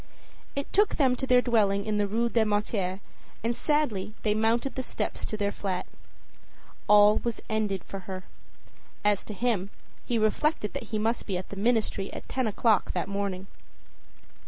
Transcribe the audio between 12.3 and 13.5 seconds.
o'clock that morning.